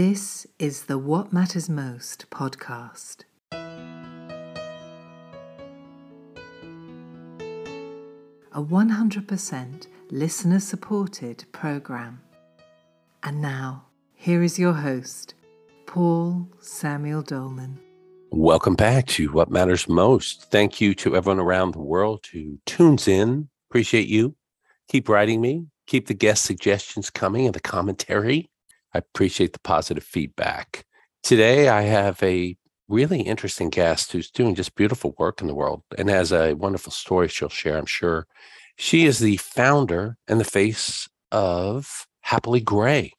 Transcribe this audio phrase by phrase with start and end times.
[0.00, 3.24] This is the What Matters Most podcast.
[8.52, 12.20] A 100% listener supported program.
[13.24, 15.34] And now, here is your host,
[15.86, 17.80] Paul Samuel Dolman.
[18.30, 20.48] Welcome back to What Matters Most.
[20.52, 23.48] Thank you to everyone around the world who tunes in.
[23.68, 24.36] Appreciate you.
[24.86, 25.66] Keep writing me.
[25.88, 28.48] Keep the guest suggestions coming and the commentary.
[28.98, 30.84] I appreciate the positive feedback.
[31.22, 32.56] Today, I have a
[32.88, 36.90] really interesting guest who's doing just beautiful work in the world and has a wonderful
[36.90, 38.26] story she'll share, I'm sure.
[38.76, 43.12] She is the founder and the face of Happily Grey,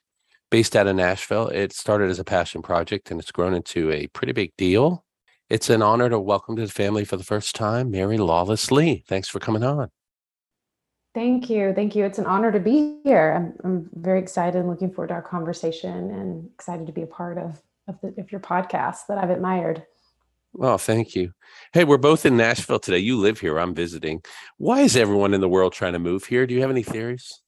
[0.52, 1.48] based out of Nashville.
[1.48, 5.06] It started as a passion project and it's grown into a pretty big deal.
[5.50, 9.06] It's an honor to welcome to the family for the first time, Mary Lawless Lee.
[9.08, 9.92] Thanks for coming on.
[11.16, 11.74] Thank you.
[11.74, 12.06] Thank you.
[12.06, 13.34] It's an honor to be here.
[13.36, 17.08] I'm, I'm very excited and looking forward to our conversation and excited to be a
[17.08, 19.86] part of, of, the, of your podcast that I've admired.
[20.60, 21.32] Oh, thank you.
[21.74, 23.00] Hey, we're both in Nashville today.
[23.00, 23.60] You live here.
[23.60, 24.22] I'm visiting.
[24.58, 26.46] Why is everyone in the world trying to move here?
[26.46, 27.42] Do you have any theories?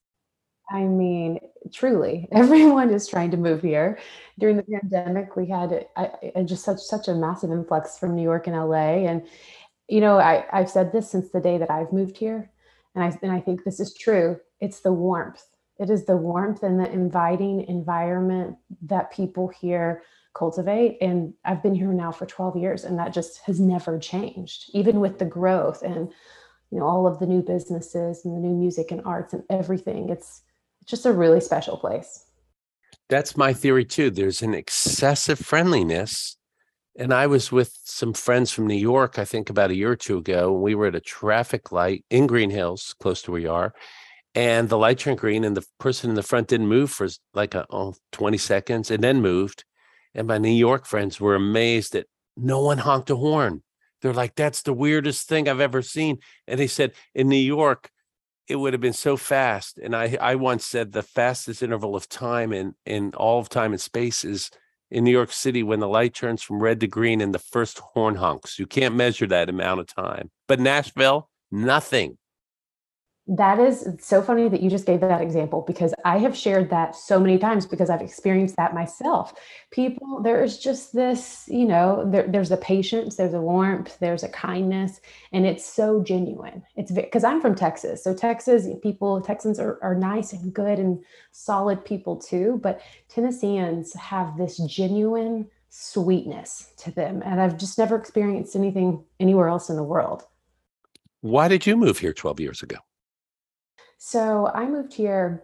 [0.71, 1.39] I mean,
[1.73, 3.99] truly, everyone is trying to move here.
[4.39, 8.23] During the pandemic, we had I, I just such such a massive influx from New
[8.23, 9.05] York and LA.
[9.07, 9.27] And
[9.87, 12.49] you know, I, I've said this since the day that I've moved here,
[12.95, 14.39] and I and I think this is true.
[14.59, 15.43] It's the warmth.
[15.79, 20.97] It is the warmth and the inviting environment that people here cultivate.
[21.01, 24.99] And I've been here now for 12 years, and that just has never changed, even
[24.99, 26.11] with the growth and
[26.69, 30.09] you know all of the new businesses and the new music and arts and everything.
[30.09, 30.41] It's
[30.85, 32.25] just a really special place.
[33.09, 34.09] That's my theory too.
[34.09, 36.37] There's an excessive friendliness.
[36.97, 39.95] And I was with some friends from New York, I think about a year or
[39.95, 43.39] two ago, and we were at a traffic light in Green Hills, close to where
[43.39, 43.73] you are.
[44.35, 47.53] And the light turned green, and the person in the front didn't move for like
[47.53, 49.63] a, oh, 20 seconds and then moved.
[50.13, 53.63] And my New York friends were amazed that no one honked a horn.
[54.01, 56.19] They're like, that's the weirdest thing I've ever seen.
[56.47, 57.89] And they said, in New York,
[58.47, 59.77] it would have been so fast.
[59.77, 63.71] And I, I once said the fastest interval of time in, in all of time
[63.71, 64.49] and space is
[64.91, 67.79] in New York City when the light turns from red to green and the first
[67.79, 68.59] horn honks.
[68.59, 70.29] You can't measure that amount of time.
[70.47, 72.17] But Nashville, nothing.
[73.33, 76.97] That is so funny that you just gave that example because I have shared that
[76.97, 79.33] so many times because I've experienced that myself.
[79.71, 84.23] People, there is just this, you know, there, there's a patience, there's a warmth, there's
[84.23, 84.99] a kindness,
[85.31, 86.61] and it's so genuine.
[86.75, 88.03] It's because I'm from Texas.
[88.03, 92.59] So, Texas people, Texans are, are nice and good and solid people too.
[92.61, 97.23] But Tennesseans have this genuine sweetness to them.
[97.23, 100.23] And I've just never experienced anything anywhere else in the world.
[101.21, 102.75] Why did you move here 12 years ago?
[104.03, 105.43] So I moved here.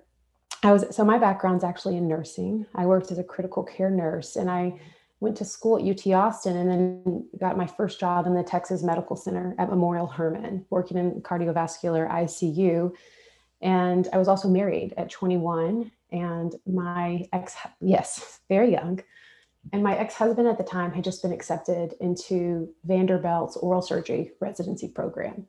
[0.64, 2.66] I was so my background's actually in nursing.
[2.74, 4.80] I worked as a critical care nurse and I
[5.20, 8.82] went to school at UT Austin and then got my first job in the Texas
[8.82, 12.96] Medical Center at Memorial Hermann, working in cardiovascular ICU.
[13.62, 19.04] And I was also married at 21 and my ex yes, very young.
[19.72, 24.88] And my ex-husband at the time had just been accepted into Vanderbilt's oral surgery residency
[24.88, 25.46] program.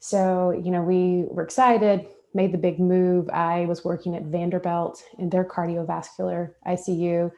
[0.00, 5.02] So, you know, we were excited, made the big move, I was working at Vanderbilt
[5.18, 7.30] in their cardiovascular ICU.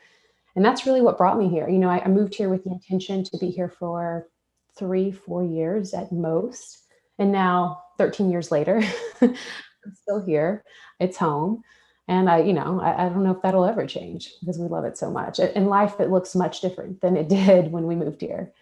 [0.57, 1.69] And that's really what brought me here.
[1.69, 4.29] You know, I, I moved here with the intention to be here for
[4.77, 6.83] three, four years at most.
[7.19, 8.83] And now, 13 years later,
[9.21, 9.37] I'm
[10.03, 10.65] still here.
[10.99, 11.63] It's home.
[12.07, 14.85] And I, you know, I, I, don't know if that'll ever change because we love
[14.85, 15.39] it so much.
[15.39, 18.53] In life, it looks much different than it did when we moved here.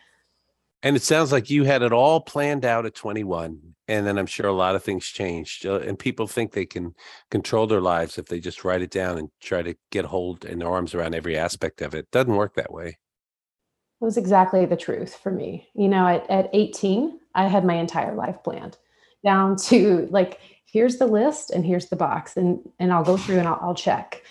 [0.83, 3.75] And it sounds like you had it all planned out at 21.
[3.93, 5.67] And then I'm sure a lot of things changed.
[5.67, 6.95] Uh, and people think they can
[7.31, 10.63] control their lives if they just write it down and try to get hold and
[10.63, 11.99] arms around every aspect of it.
[11.99, 12.89] it doesn't work that way.
[12.89, 15.69] It was exactly the truth for me.
[15.75, 18.79] You know, at, at 18, I had my entire life planned
[19.23, 22.35] down to like, here's the list and here's the box.
[22.39, 24.23] And, and I'll go through and I'll, I'll check.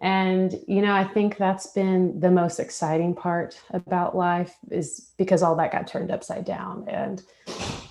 [0.00, 5.42] And, you know, I think that's been the most exciting part about life is because
[5.42, 6.86] all that got turned upside down.
[6.86, 7.22] And,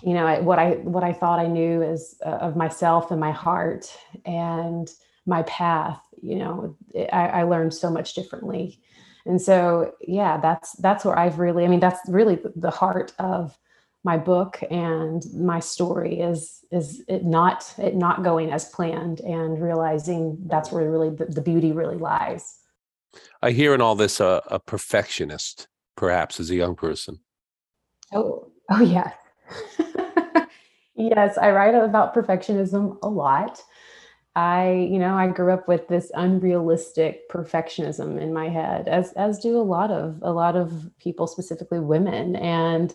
[0.04, 3.20] you know, I, what I, what I thought I knew is uh, of myself and
[3.20, 3.92] my heart
[4.24, 4.88] and
[5.26, 6.76] my path, you know,
[7.12, 8.80] I, I learned so much differently.
[9.26, 13.58] And so, yeah, that's, that's where I've really, I mean, that's really the heart of
[14.06, 19.60] my book and my story is is it not it not going as planned and
[19.62, 22.60] realizing that's where really the, the beauty really lies.
[23.42, 25.68] I hear in all this uh, a perfectionist
[25.98, 27.20] perhaps as a young person.
[28.14, 29.12] Oh oh yeah.
[30.98, 33.62] Yes i write about perfectionism a lot.
[34.38, 39.40] I, you know, I grew up with this unrealistic perfectionism in my head, as as
[39.40, 42.36] do a lot of a lot of people, specifically women.
[42.38, 42.94] And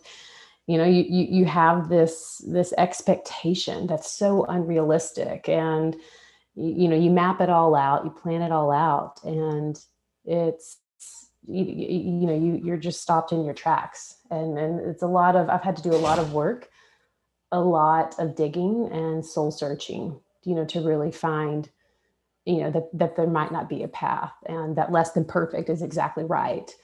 [0.66, 5.96] you know, you you, you have this this expectation that's so unrealistic, and
[6.54, 9.78] you, know, you map it all out, you plan it all out, and
[10.24, 10.78] it's
[11.46, 15.34] you, you know you you're just stopped in your tracks and and it's a lot
[15.34, 16.68] of i've had to do a lot of work
[17.50, 21.68] a lot of digging and soul searching you know, to really find,
[22.44, 25.68] you know, that, that there might not be a path and that less than perfect
[25.68, 26.74] is exactly right.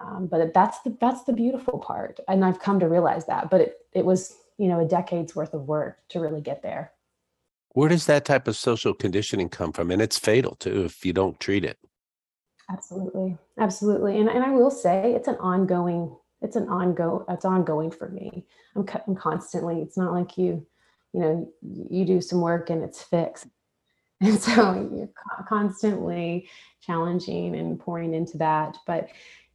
[0.00, 2.20] Um, but that's the, that's the beautiful part.
[2.28, 5.54] And I've come to realize that, but it, it was, you know, a decade's worth
[5.54, 6.92] of work to really get there.
[7.70, 9.90] Where does that type of social conditioning come from?
[9.90, 11.78] And it's fatal too if you don't treat it.
[12.70, 13.38] Absolutely.
[13.58, 14.20] Absolutely.
[14.20, 18.46] And, and I will say it's an ongoing, it's an ongoing, it's ongoing for me.
[18.76, 20.66] I'm, I'm constantly, it's not like you,
[21.12, 23.46] you know you do some work and it's fixed
[24.20, 25.10] and so you're
[25.48, 26.48] constantly
[26.80, 29.08] challenging and pouring into that but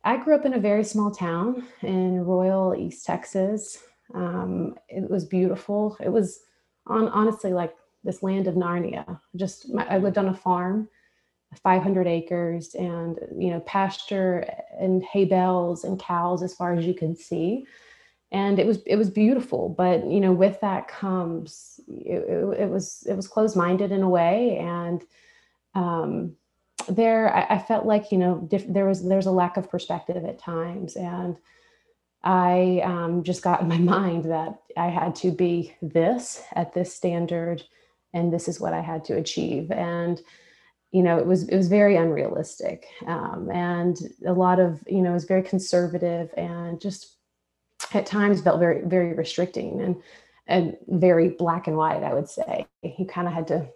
[0.04, 3.84] i grew up in a very small town in royal east texas.
[4.14, 5.98] Um, it was beautiful.
[6.00, 6.42] It was
[6.86, 7.74] on honestly like
[8.04, 9.20] this land of narnia.
[9.36, 10.90] Just i lived on a farm
[11.56, 14.46] 500 acres and you know pasture
[14.80, 17.66] and hay bales and cows as far as you can see.
[18.32, 19.70] And it was it was beautiful.
[19.70, 24.10] But you know with that comes it, it, it was it was closed-minded in a
[24.10, 24.58] way.
[24.58, 25.04] And
[25.76, 26.36] um,
[26.88, 30.24] there I, I, felt like you know diff- there was there's a lack of perspective
[30.26, 30.96] at times.
[30.96, 31.38] And
[32.24, 36.96] i um, just got in my mind that i had to be this at this
[36.96, 37.62] standard
[38.14, 39.72] and this is what i had to achieve.
[39.72, 40.22] And
[40.92, 42.86] you know it was it was very unrealistic.
[43.08, 47.18] Um, and a lot of you know it was very conservative and just
[47.94, 50.02] at times felt very very restricting and
[50.48, 52.66] and very black and white i would say.
[52.84, 53.68] You kind of had to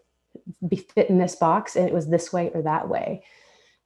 [0.67, 3.23] be fit in this box and it was this way or that way.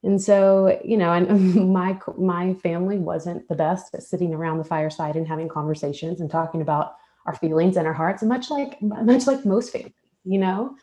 [0.04, 4.64] And so you know and my my family wasn't the best at sitting around the
[4.64, 6.94] fireside and having conversations and talking about
[7.26, 9.94] our feelings and our hearts much like much like most families
[10.24, 10.76] you know?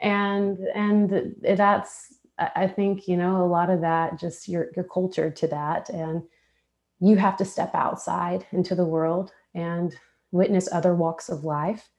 [0.00, 5.30] And and that's i think you know a lot of that just your your culture
[5.30, 5.88] to that.
[5.90, 6.22] And
[7.00, 9.94] you have to step outside into the world and
[10.30, 11.90] witness other walks of life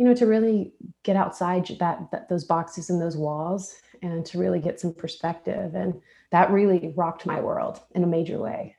[0.00, 4.38] you know to really get outside that, that those boxes and those walls and to
[4.38, 5.74] really get some perspective.
[5.74, 6.00] And
[6.32, 8.76] that really rocked my world in a major way.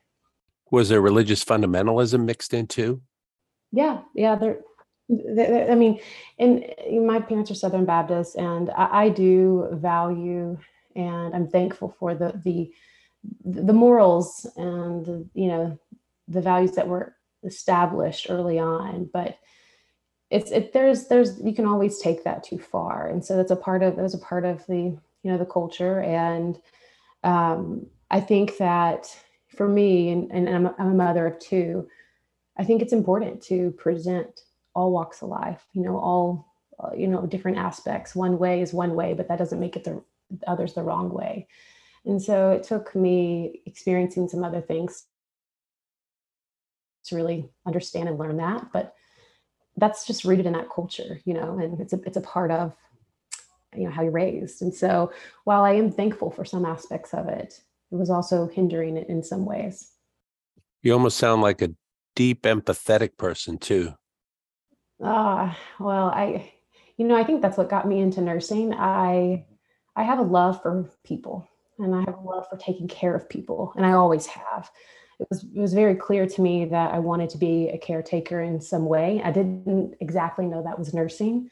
[0.72, 3.02] Was there religious fundamentalism mixed in too?
[3.70, 4.58] Yeah yeah there
[5.10, 6.00] I mean,
[6.38, 6.64] and
[7.06, 10.58] my parents are Southern Baptists, and I, I do value
[10.96, 12.72] and I'm thankful for the the
[13.44, 15.78] the morals and you know
[16.26, 17.14] the values that were
[17.44, 19.08] established early on.
[19.12, 19.36] But
[20.32, 23.08] it's it there's there's you can always take that too far.
[23.08, 25.46] And so that's a part of that was a part of the you know the
[25.46, 26.00] culture.
[26.00, 26.58] And
[27.24, 29.16] um, i think that
[29.48, 31.88] for me and, and I'm, a, I'm a mother of two
[32.58, 34.42] i think it's important to present
[34.74, 36.52] all walks of life you know all
[36.82, 38.14] uh, you know different aspects.
[38.14, 40.02] One way is one way but that doesn't make it the
[40.46, 41.46] others the wrong way.
[42.04, 45.04] And so it took me experiencing some other things
[47.04, 48.72] to really understand and learn that.
[48.72, 48.94] But
[49.76, 52.74] that's just rooted in that culture, you know, and it's a it's a part of
[53.74, 54.62] you know how you're raised.
[54.62, 55.12] And so
[55.44, 57.60] while I am thankful for some aspects of it,
[57.90, 59.90] it was also hindering it in some ways.
[60.82, 61.70] You almost sound like a
[62.14, 63.94] deep empathetic person too.
[65.02, 66.52] Ah, well, I
[66.96, 68.74] you know, I think that's what got me into nursing.
[68.74, 69.46] I
[69.96, 71.48] I have a love for people
[71.78, 74.70] and I have a love for taking care of people, and I always have.
[75.22, 78.40] It was it was very clear to me that I wanted to be a caretaker
[78.40, 79.22] in some way.
[79.24, 81.48] I didn't exactly know that was nursing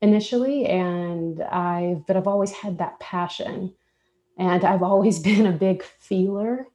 [0.00, 3.74] initially, and I but I've always had that passion,
[4.38, 6.66] and I've always been a big feeler.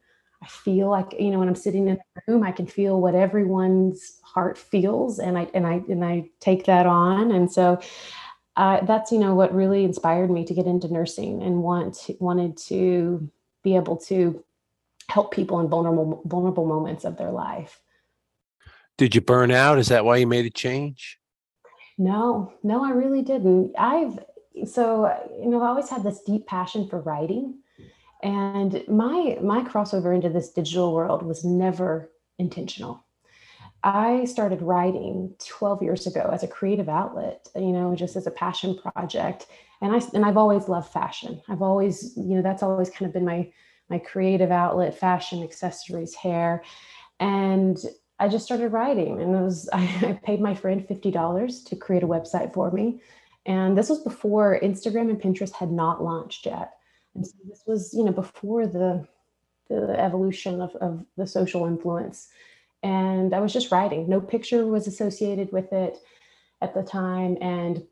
[0.42, 3.16] I feel like you know when I'm sitting in a room, I can feel what
[3.16, 7.82] everyone's heart feels, and I and I and I take that on, and so
[8.56, 12.56] uh, that's you know what really inspired me to get into nursing and want wanted
[12.58, 13.30] to
[13.63, 14.44] be able to
[15.18, 17.82] help people in vulnerable vulnerable moments of their life.
[19.00, 19.80] Did you burn out?
[19.80, 21.18] Is that why you made a change?
[21.98, 23.74] No, no, I really didn't.
[23.80, 24.20] I've
[24.66, 24.84] so
[25.42, 27.46] you know I've always had this deep passion for writing,
[28.22, 33.04] and my my crossover into this digital world was never intentional.
[33.84, 38.38] I started writing 12 years ago as a creative outlet, you know, just as a
[38.46, 39.48] passion project.
[39.82, 41.42] And I and I've always loved fashion.
[41.50, 43.52] I've always, you know, that's always kind of been my
[43.89, 46.63] my creative outlet, fashion, accessories, hair.
[47.20, 47.77] And
[48.20, 52.03] I just started writing and it was I, I paid my friend $50 to create
[52.03, 53.01] a website for me.
[53.46, 56.74] And this was before Instagram and Pinterest had not launched yet.
[57.15, 59.08] And so this was, you know, before the
[59.70, 62.29] the evolution of, of the social influence.
[62.84, 64.08] And I was just writing.
[64.08, 65.98] No picture was associated with it
[66.62, 67.38] at the time.
[67.41, 67.84] And,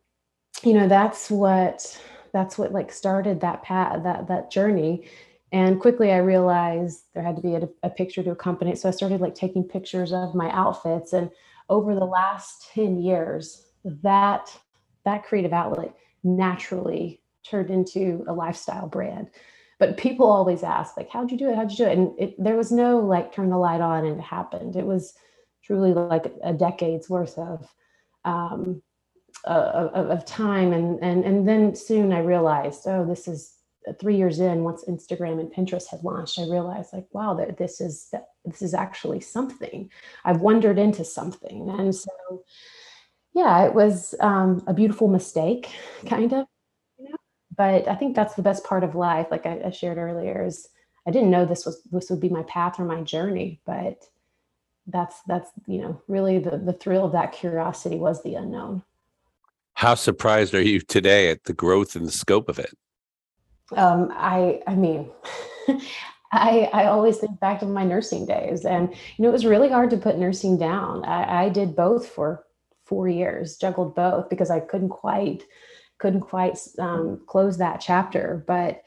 [0.64, 2.00] you know, that's what
[2.32, 5.08] that's what like started that path, that that journey.
[5.56, 8.78] And quickly I realized there had to be a, a picture to accompany it.
[8.78, 11.14] So I started like taking pictures of my outfits.
[11.14, 11.32] And
[11.70, 13.66] over the last 10 years,
[14.04, 14.54] that
[15.06, 15.96] that creative outlet
[16.26, 19.30] naturally turned into a lifestyle brand.
[19.80, 21.56] But people always ask like how'd you do it?
[21.56, 21.98] How'd you do it?
[21.98, 24.76] And it, there was no like turn the light on and it happened.
[24.76, 25.14] It was
[25.64, 27.66] truly like a decade's worth of
[28.26, 28.82] um,
[29.48, 30.74] uh, of, of, time.
[30.74, 33.54] And and and then soon i realized oh this is
[34.00, 37.80] three years in once instagram and pinterest had launched i realized like wow that this
[37.80, 38.14] is
[38.46, 39.90] this is actually something
[40.24, 42.44] i've wandered into something and so
[43.34, 45.70] yeah it was um, a beautiful mistake
[46.06, 46.46] kind of
[46.98, 47.16] You know?
[47.58, 49.28] but I think that's the best part of life.
[49.32, 50.68] Like I, I, shared earlier, is
[51.08, 54.04] I didn't know this was this would be my path or my journey, but
[54.88, 58.84] that's that's you know really the the thrill of that curiosity was the unknown.
[59.74, 62.78] How surprised are you today at the growth and the scope of it?
[63.74, 65.12] Um, I I mean.
[66.32, 69.70] I, I always think back to my nursing days and you know it was really
[69.70, 72.44] hard to put nursing down I, I did both for
[72.84, 75.46] four years juggled both because i couldn't quite
[75.98, 78.44] couldn't quite um, close that chapter.
[78.48, 78.82] But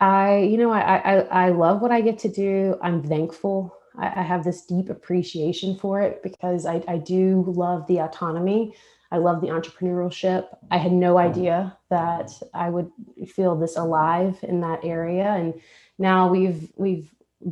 [0.00, 1.14] I, you know, I, I,
[1.46, 2.76] I love what I get to do.
[2.82, 3.74] I'm thankful.
[3.98, 8.74] I, I have this deep appreciation for it because I, I do love the autonomy.
[9.12, 10.46] I love the entrepreneurship.
[10.70, 12.90] I had no idea that I would
[13.28, 15.54] feel this alive in that area, and
[15.98, 17.10] now we've we've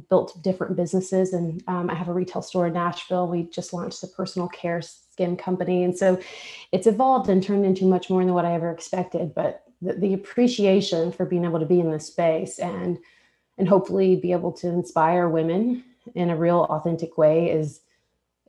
[0.09, 1.33] built different businesses.
[1.33, 3.29] And um, I have a retail store in Nashville.
[3.29, 5.85] We just launched a personal care skin company.
[5.85, 6.21] And so
[6.73, 9.35] it's evolved and turned into much more than what I ever expected.
[9.35, 12.99] But the, the appreciation for being able to be in this space and
[13.57, 15.85] and hopefully be able to inspire women
[16.17, 17.81] in a real authentic way is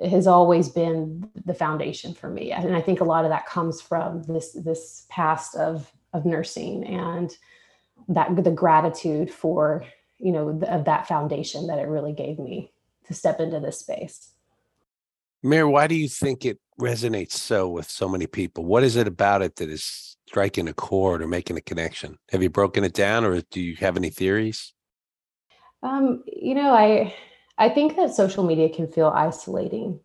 [0.04, 3.82] has always been the foundation for me and i think a lot of that comes
[3.82, 7.38] from this this past of of nursing and
[8.08, 9.86] that the gratitude for
[10.18, 12.72] you know the, of that foundation that it really gave me
[13.06, 14.32] to step into this space
[15.44, 18.66] Mary why do you think it resonates so with so many people?
[18.66, 22.18] What is it about it that is striking a chord or making a connection?
[22.32, 24.74] Have you broken it down, or do you have any theories?
[25.84, 27.14] Um, you know, I
[27.58, 30.00] I think that social media can feel isolating,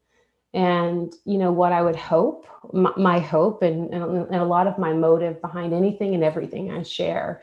[0.55, 4.79] and you know what I would hope, my, my hope, and, and a lot of
[4.79, 7.43] my motive behind anything and everything I share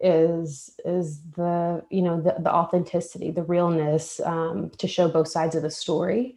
[0.00, 5.54] is is the you know the, the authenticity, the realness, um, to show both sides
[5.54, 6.36] of the story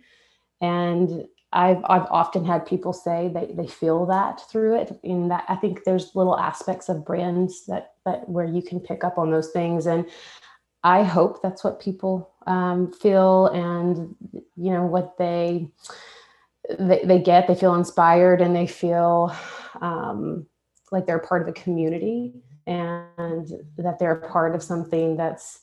[0.62, 5.00] and I've I've often had people say they they feel that through it.
[5.03, 9.03] In that I think there's little aspects of brands that that where you can pick
[9.03, 10.05] up on those things, and
[10.84, 14.15] I hope that's what people um, feel, and
[14.55, 15.67] you know what they,
[16.79, 17.48] they they get.
[17.48, 19.36] They feel inspired, and they feel
[19.81, 20.45] um,
[20.91, 22.33] like they're part of a community,
[22.67, 25.60] and that they're part of something that's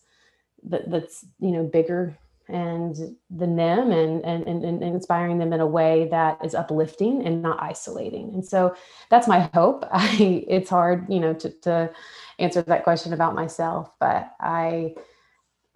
[0.64, 2.18] that, that's you know bigger
[2.48, 2.96] and
[3.30, 7.42] the them and, and, and, and inspiring them in a way that is uplifting and
[7.42, 8.32] not isolating.
[8.32, 8.74] And so
[9.10, 9.84] that's my hope.
[9.92, 11.90] I, it's hard, you know, to, to
[12.38, 14.94] answer that question about myself, but I,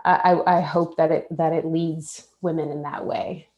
[0.04, 3.48] I, I hope that it, that it leads women in that way.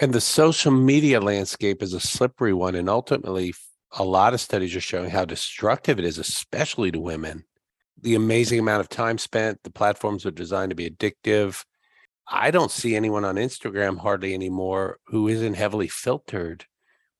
[0.00, 2.74] And the social media landscape is a slippery one.
[2.74, 3.54] And ultimately,
[3.92, 7.44] a lot of studies are showing how destructive it is, especially to women.
[8.00, 11.62] The amazing amount of time spent, the platforms are designed to be addictive
[12.28, 16.66] I don't see anyone on Instagram hardly anymore who isn't heavily filtered,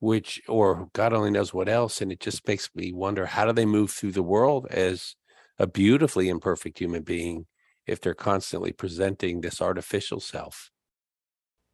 [0.01, 2.01] which or God only knows what else.
[2.01, 5.15] And it just makes me wonder how do they move through the world as
[5.59, 7.47] a beautifully imperfect human being
[7.87, 10.71] if they're constantly presenting this artificial self?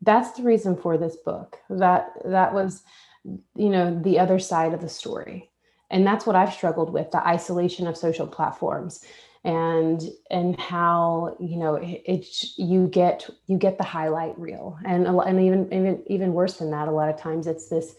[0.01, 1.59] That's the reason for this book.
[1.69, 2.83] That that was,
[3.25, 5.51] you know, the other side of the story.
[5.91, 9.05] And that's what I've struggled with, the isolation of social platforms
[9.45, 15.07] and and how you know it, it, you get you get the highlight reel and
[15.07, 17.95] and even even even worse than that a lot of times it's this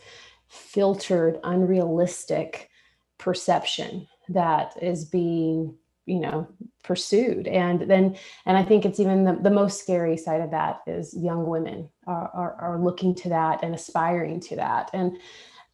[0.47, 2.69] filtered unrealistic
[3.17, 5.75] perception that is being
[6.09, 6.47] you know
[6.83, 7.47] pursued.
[7.47, 11.15] And then and i think it's even the, the most scary side of that is
[11.15, 14.89] young women are, are, are looking to that and aspiring to that.
[14.93, 15.17] And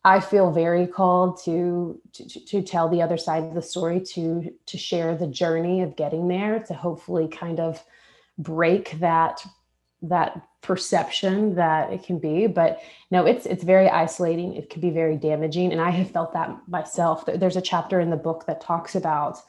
[0.03, 4.53] I feel very called to, to to tell the other side of the story, to
[4.67, 7.83] to share the journey of getting there, to hopefully kind of
[8.37, 9.43] break that
[10.03, 12.45] that perception that it can be.
[12.45, 14.53] But no it's it's very isolating.
[14.53, 15.71] It can be very damaging.
[15.71, 17.25] And i have felt that myself.
[17.25, 19.39] There's a chapter in the book that talks about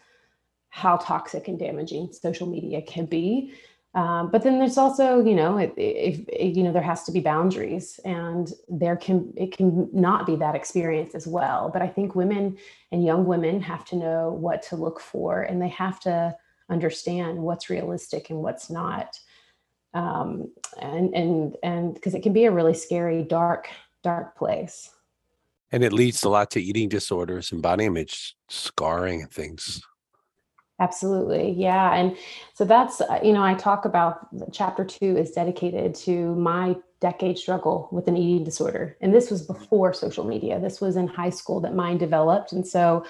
[0.83, 3.53] how toxic and damaging social media can be
[3.95, 7.21] um, but then there's also you know if, if, you know there has to be
[7.21, 12.15] boundaries and there can it can not be that experience as well but i think
[12.15, 12.57] women
[12.93, 16.35] and young women have to know what to look for and they have to
[16.69, 19.19] understand what's realistic and what's not
[19.97, 23.69] um, and and and because it can be a really scary, dark,
[24.03, 24.91] dark place.
[25.73, 29.81] And it leads a lot to eating disorders and body image scarring and things.
[30.79, 31.53] Absolutely.
[31.53, 31.95] Yeah.
[31.95, 32.17] And
[32.53, 37.39] so that's, uh, you know, I talk about chapter two is dedicated to my decade
[37.39, 38.97] struggle with an eating disorder.
[39.01, 40.61] And this was before social media.
[40.61, 42.53] This was in high school that mine developed.
[42.53, 43.07] And so,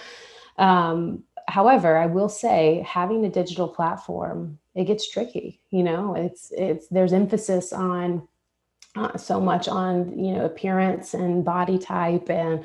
[0.59, 6.53] um, however, I will say having a digital platform it gets tricky you know it's
[6.57, 8.27] it's there's emphasis on
[8.95, 12.65] uh, so much on you know appearance and body type and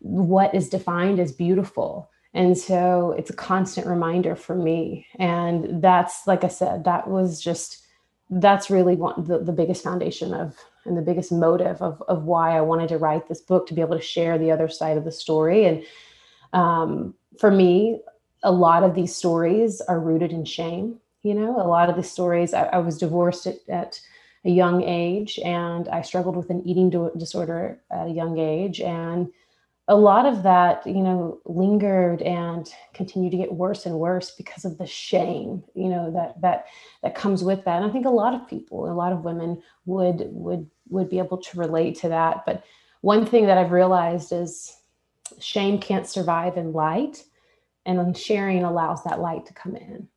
[0.00, 5.06] what is defined as beautiful and so it's a constant reminder for me.
[5.18, 7.86] And that's like i said that was just
[8.30, 12.56] that's really one the, the biggest foundation of and the biggest motive of, of why
[12.56, 15.04] i wanted to write this book to be able to share the other side of
[15.04, 15.64] the story.
[15.64, 15.84] And
[16.52, 18.00] um, for me
[18.42, 22.02] a lot of these stories are rooted in shame you know, a lot of the
[22.02, 24.00] stories, I, I was divorced at, at,
[24.46, 28.78] a young age and I struggled with an eating disorder at a young age.
[28.78, 29.32] And
[29.86, 34.64] a lot of that, you know, lingered and continued to get worse and worse because
[34.64, 36.66] of the shame, you know, that that
[37.02, 37.76] that comes with that.
[37.76, 41.18] And I think a lot of people, a lot of women would would would be
[41.18, 42.46] able to relate to that.
[42.46, 42.64] But
[43.02, 44.74] one thing that I've realized is
[45.38, 47.22] shame can't survive in light,
[47.84, 50.08] and sharing allows that light to come in.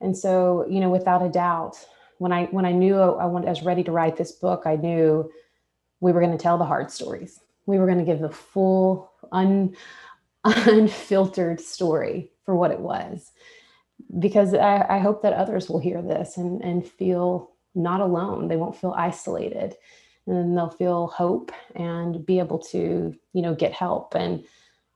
[0.00, 1.76] And so, you know, without a doubt,
[2.16, 5.30] when I when I knew I, I was ready to write this book, I knew
[6.00, 7.40] we were going to tell the hard stories.
[7.66, 9.76] We were going to give the full, un,
[10.44, 13.30] unfiltered story for what it was,
[14.18, 18.48] because I, I hope that others will hear this and and feel not alone.
[18.48, 19.76] They won't feel isolated,
[20.26, 24.44] and they'll feel hope and be able to, you know, get help and,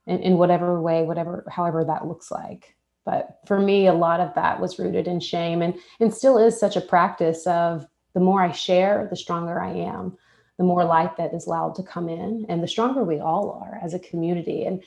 [0.06, 2.76] and in whatever way, whatever, however that looks like.
[3.04, 6.58] But for me a lot of that was rooted in shame and and still is
[6.58, 10.18] such a practice of the more i share the stronger i am
[10.58, 13.78] the more light that is allowed to come in and the stronger we all are
[13.82, 14.64] as a community.
[14.64, 14.82] And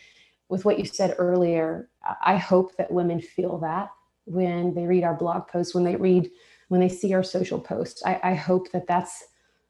[0.49, 1.89] with what you said earlier
[2.25, 3.91] i hope that women feel that
[4.25, 6.27] when they read our blog posts when they read
[6.69, 8.01] when they see our social posts.
[8.05, 9.25] I, I hope that that's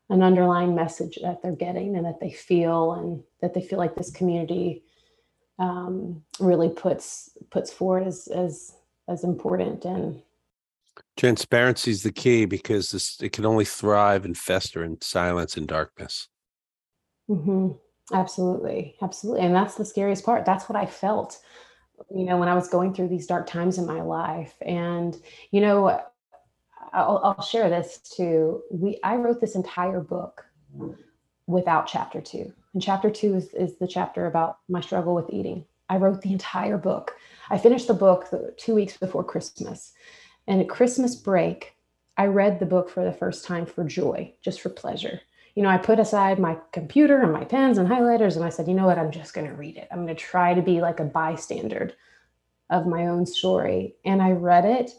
[0.09, 3.95] an underlying message that they're getting and that they feel and that they feel like
[3.95, 4.83] this community
[5.57, 8.75] um, really puts puts forward as as
[9.07, 10.21] as important and
[11.19, 15.67] transparency is the key because this it can only thrive and fester in silence and
[15.67, 16.29] darkness
[17.29, 17.69] mm-hmm.
[18.13, 21.39] absolutely absolutely and that's the scariest part that's what i felt
[22.15, 25.17] you know when i was going through these dark times in my life and
[25.51, 26.01] you know
[26.93, 30.45] i'll, I'll share this too we i wrote this entire book
[31.47, 35.65] without chapter two and chapter two is, is the chapter about my struggle with eating.
[35.89, 37.15] I wrote the entire book.
[37.49, 38.27] I finished the book
[38.57, 39.93] two weeks before Christmas.
[40.49, 41.75] And at Christmas break,
[42.17, 45.21] I read the book for the first time for joy, just for pleasure.
[45.53, 48.67] You know, I put aside my computer and my pens and highlighters, and I said,
[48.67, 48.97] you know what?
[48.97, 49.87] I'm just going to read it.
[49.91, 51.93] I'm going to try to be like a bystander
[52.71, 53.95] of my own story.
[54.03, 54.91] And I read it,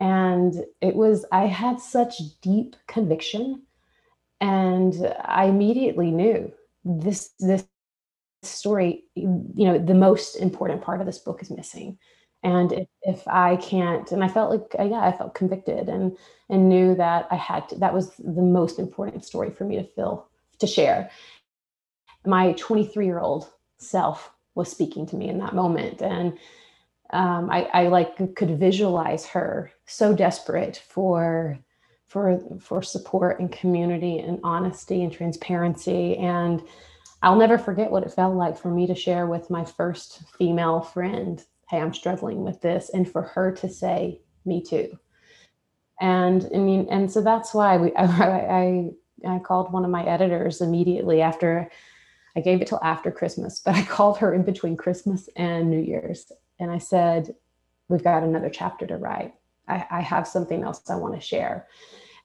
[0.00, 3.62] and it was, I had such deep conviction.
[4.40, 6.52] And I immediately knew
[6.84, 7.66] this this
[8.42, 11.98] story you know the most important part of this book is missing
[12.42, 16.16] and if, if i can't and i felt like uh, yeah i felt convicted and
[16.48, 19.84] and knew that i had to that was the most important story for me to
[19.84, 21.10] fill to share.
[22.24, 26.02] My 23 year old self was speaking to me in that moment.
[26.02, 26.38] And
[27.12, 31.58] um, I, I like could visualize her so desperate for
[32.06, 36.16] for for support and community and honesty and transparency.
[36.16, 36.62] And
[37.22, 40.80] I'll never forget what it felt like for me to share with my first female
[40.80, 44.98] friend, hey, I'm struggling with this and for her to say me too.
[46.00, 48.90] And I mean and so that's why we I,
[49.24, 51.70] I I called one of my editors immediately after
[52.36, 55.80] I gave it till after Christmas, but I called her in between Christmas and New
[55.80, 57.34] Year's and I said,
[57.88, 59.34] We've got another chapter to write.
[59.66, 61.66] I, I have something else I want to share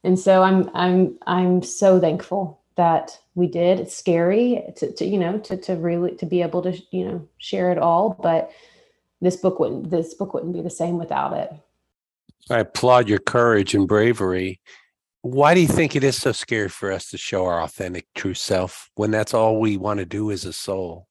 [0.06, 5.18] and so i'm i'm i'm so thankful that we did it's scary to, to you
[5.18, 8.52] know to, to really to be able to you know share it all but
[9.26, 11.52] this book wouldn't this book wouldn't be the same without it.
[12.50, 14.62] I applaud your courage and bravery.
[15.22, 18.36] Why do you think it is so scary for us to show our authentic true
[18.36, 21.08] self when that's all we want to do as a soul?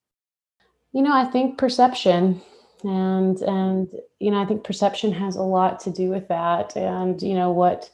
[0.92, 2.40] You know, I think perception
[2.84, 3.88] and and
[4.20, 7.50] you know, I think perception has a lot to do with that and you know
[7.50, 7.90] what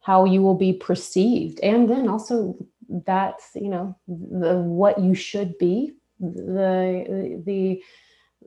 [0.00, 1.58] how you will be perceived.
[1.60, 2.56] And then also
[2.88, 7.82] that's, you know, the what you should be, the the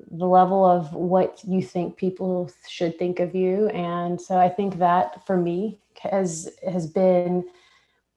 [0.10, 4.78] the level of what you think people should think of you and so i think
[4.78, 7.44] that for me has has been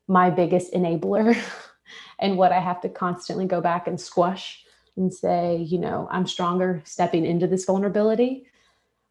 [0.09, 1.37] my biggest enabler
[2.19, 4.63] and what I have to constantly go back and squash
[4.97, 8.47] and say, you know, I'm stronger stepping into this vulnerability.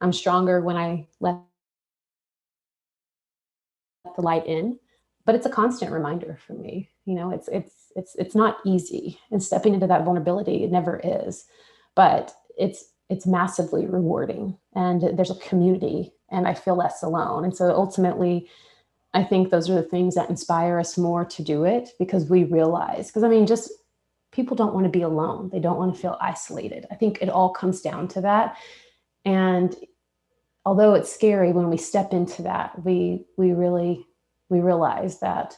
[0.01, 1.39] I'm stronger when I let
[4.15, 4.79] the light in.
[5.25, 6.89] But it's a constant reminder for me.
[7.05, 9.19] You know, it's it's it's it's not easy.
[9.31, 11.45] And stepping into that vulnerability, it never is.
[11.95, 14.58] But it's it's massively rewarding.
[14.74, 17.44] And there's a community and I feel less alone.
[17.44, 18.50] And so ultimately,
[19.13, 22.46] I think those are the things that inspire us more to do it because we
[22.46, 23.72] realize, because I mean, just
[24.32, 25.50] people don't want to be alone.
[25.52, 26.88] They don't want to feel isolated.
[26.89, 28.58] I think it all comes down to that.
[29.26, 29.76] And
[30.66, 34.08] although it's scary when we step into that, we we really
[34.50, 35.56] we realize that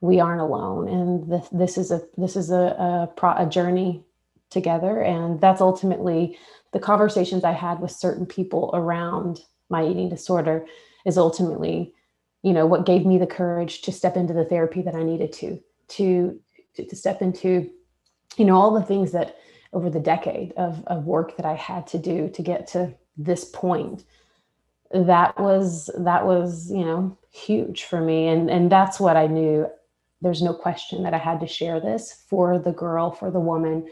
[0.00, 4.04] we aren't alone, and this, this is a this is a a, pro, a journey
[4.52, 6.38] together, and that's ultimately
[6.72, 10.66] the conversations I had with certain people around my eating disorder
[11.04, 11.94] is ultimately
[12.42, 15.32] you know what gave me the courage to step into the therapy that i needed
[15.32, 16.38] to to
[16.74, 17.70] to, step into
[18.36, 19.36] you know all the things that
[19.72, 23.44] over the decade of, of work that i had to do to get to this
[23.44, 24.04] point
[24.92, 28.28] that was that was you know huge for me.
[28.28, 29.66] And and that's what i knew.
[30.20, 33.88] There's no question that i had to share this for the girl for the woman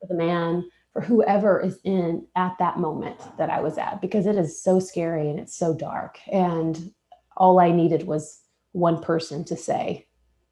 [0.00, 4.26] for the man for whoever is in at that moment that I was at because
[4.26, 6.18] it is so scary and it's so dark.
[6.30, 6.92] And
[7.36, 8.40] all I needed was
[8.72, 10.06] one person to say,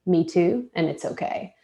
[0.06, 1.54] me too, and it's okay.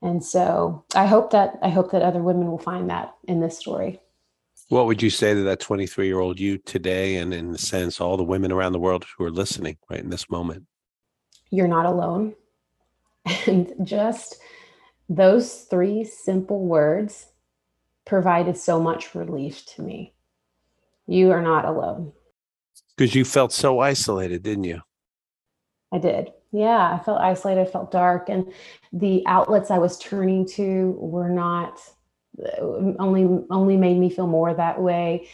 [0.00, 3.58] And so I hope that I hope that other women will find that in this
[3.58, 4.00] story.
[4.68, 8.00] What would you say to that 23 year old you today, and in the sense,
[8.00, 10.64] all the women around the world who are listening right in this moment?
[11.50, 12.34] You're not alone.
[13.46, 14.38] And just
[15.08, 17.26] those three simple words
[18.04, 20.14] provided so much relief to me.
[21.06, 22.12] You are not alone.
[22.96, 24.82] Because you felt so isolated, didn't you?
[25.92, 26.32] I did.
[26.52, 28.52] Yeah, I felt isolated, I felt dark, and
[28.92, 31.78] the outlets I was turning to were not
[32.42, 32.60] uh,
[32.98, 35.28] only only made me feel more that way.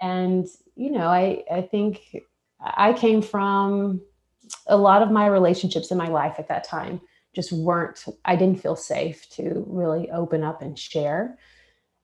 [0.00, 2.00] And you know, I I think
[2.60, 4.02] I came from
[4.66, 7.00] a lot of my relationships in my life at that time
[7.34, 11.38] just weren't I didn't feel safe to really open up and share.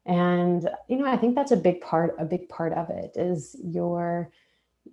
[0.05, 3.57] And you know i think that's a big part a big part of it is
[3.65, 4.31] your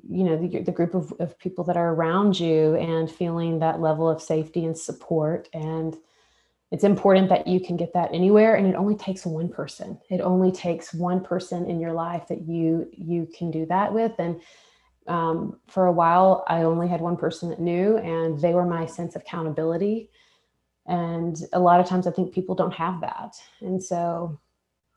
[0.07, 3.81] you know the, the group of, of people that are around you and feeling that
[3.81, 5.49] level of safety and support.
[5.53, 5.95] And
[6.71, 8.55] it's important that you can get that anywhere.
[8.55, 9.99] And it only takes one person.
[10.09, 14.13] It only takes one person in your life that you you can do that with.
[14.19, 14.41] And
[15.05, 18.85] um, for a while i only had one person that knew and they were my
[18.85, 20.09] sense of accountability
[20.87, 23.35] and a lot of times i think people don't have that.
[23.61, 24.39] And so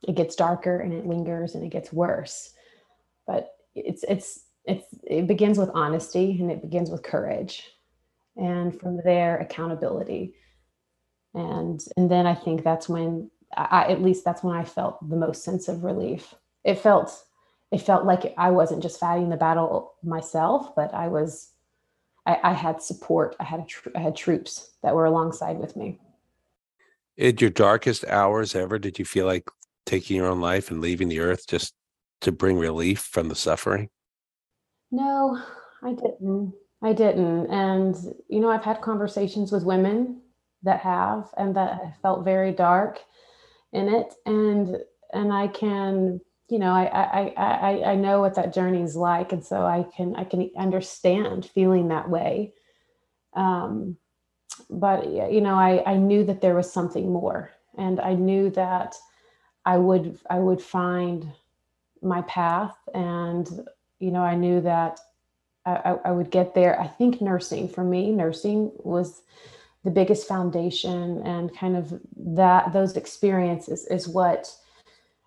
[0.07, 2.53] it gets darker and it lingers and it gets worse.
[3.27, 7.65] But it's it's it's it begins with honesty and it begins with courage
[8.37, 10.35] and from there accountability.
[11.35, 15.17] And and then i think that's when i at least that's when i felt the
[15.17, 16.35] most sense of relief.
[16.65, 17.25] It felt
[17.73, 21.53] it felt like i wasn't just fighting the battle myself but i was
[22.27, 25.99] i, I had support i had tr- I had troops that were alongside with me
[27.17, 29.49] in your darkest hours ever did you feel like
[29.87, 31.73] taking your own life and leaving the earth just
[32.21, 33.89] to bring relief from the suffering?
[34.91, 35.41] No,
[35.83, 36.53] I didn't.
[36.83, 37.47] I didn't.
[37.47, 37.97] And,
[38.29, 40.21] you know, I've had conversations with women
[40.63, 43.01] that have and that felt very dark
[43.73, 44.13] in it.
[44.27, 44.77] And,
[45.13, 49.33] and I can, you know, I, I, I, I know what that journey is like.
[49.33, 52.53] And so I can, I can understand feeling that way.
[53.35, 53.97] Um,
[54.71, 58.95] but, you know, I, I knew that there was something more and I knew that
[59.65, 61.31] I would I would find
[62.03, 63.49] my path, and
[63.99, 65.01] you know I knew that
[65.65, 66.81] I, I would get there.
[66.81, 69.23] I think nursing for me, nursing was
[69.85, 74.55] the biggest foundation, and kind of that those experiences is what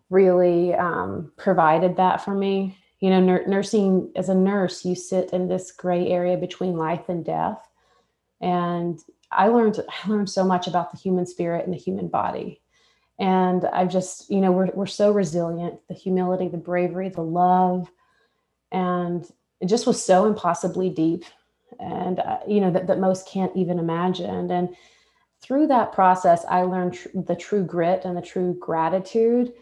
[0.10, 2.78] really um, provided that for me.
[3.00, 7.08] You know, nur- nursing as a nurse, you sit in this gray area between life
[7.08, 7.66] and death,
[8.42, 9.00] and
[9.32, 12.62] I learned I learned so much about the human spirit and the human body.
[13.20, 17.92] And i've just you know we're, we're so resilient the humility the bravery the love.
[18.72, 19.26] And
[19.62, 21.26] it just was so impossibly deep
[21.80, 24.52] and uh, you know that, that most can't even imagine.
[24.52, 24.76] And
[25.42, 29.54] through that process i learned tr- the true grit and the true gratitude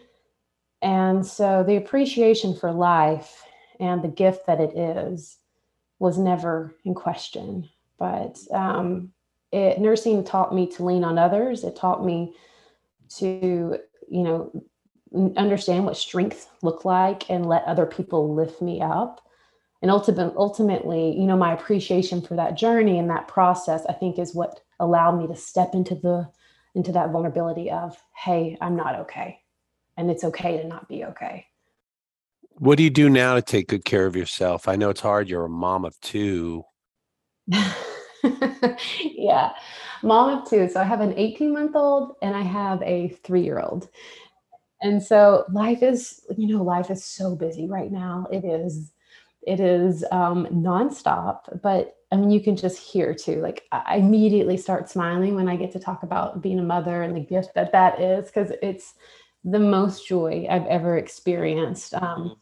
[0.82, 3.44] and so the appreciation for life
[3.80, 5.38] and the gift that it is
[6.00, 7.70] was never in question.
[7.98, 9.12] But um,
[9.52, 11.64] it, nursing taught me to lean on others.
[11.64, 12.36] It taught me
[13.18, 14.64] to you know
[15.38, 19.22] understand what strength look like and let other people lift me up.
[19.82, 24.18] And ultimately ultimately you know my appreciation for that journey and that process i think
[24.18, 26.28] is what allowed me to step into the
[26.74, 29.40] into that vulnerability of hey i'm not okay
[29.98, 31.46] and it's okay to not be okay.
[32.60, 34.68] What do you do now to take good care of yourself?
[34.68, 36.64] I know it's hard you're a mom of two.
[39.14, 39.52] Yeah
[40.04, 40.68] mom of two.
[40.70, 43.90] So i have an 18 month old and i have a three year old
[44.82, 48.28] and so life is you know life is so busy right now.
[48.32, 48.94] It is
[49.46, 53.42] it is um, nonstop, but I mean, you can just hear too.
[53.42, 57.16] Like I immediately start smiling when I get to talk about being a mother and
[57.16, 58.94] the gift that that is, because it's
[59.52, 61.94] the most joy I've ever experienced.
[61.94, 62.34] Um, mm-hmm.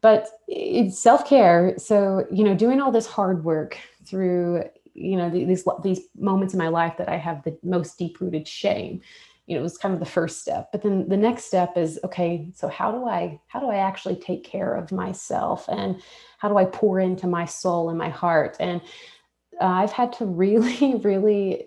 [0.00, 1.74] but it's self care.
[1.78, 6.58] So you know, doing all this hard work through you know these these moments in
[6.58, 9.02] my life that I have the most deep rooted shame
[9.46, 11.98] you know it was kind of the first step but then the next step is
[12.04, 16.00] okay so how do i how do i actually take care of myself and
[16.38, 18.80] how do i pour into my soul and my heart and
[19.60, 21.66] uh, i've had to really really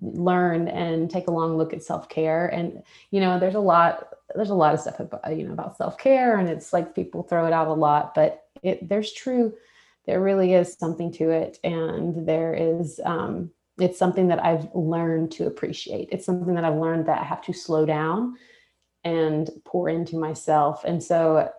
[0.00, 4.50] learn and take a long look at self-care and you know there's a lot there's
[4.50, 7.52] a lot of stuff about you know about self-care and it's like people throw it
[7.52, 9.54] out a lot but it there's true
[10.06, 15.32] there really is something to it and there is um, it's something that I've learned
[15.32, 16.08] to appreciate.
[16.10, 18.36] It's something that I've learned that I have to slow down
[19.04, 20.84] and pour into myself.
[20.84, 21.50] And so